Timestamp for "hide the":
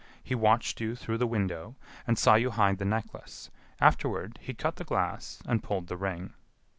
2.49-2.85